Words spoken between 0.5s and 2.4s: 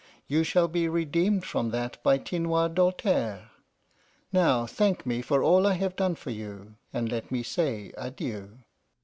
be redeemed from that by